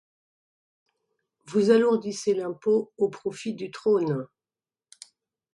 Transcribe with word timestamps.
Vous 1.45 1.69
alourdissez 1.69 2.33
l’impôt 2.33 2.91
au 2.97 3.09
profit 3.09 3.53
du 3.53 3.69
trône. 3.69 4.27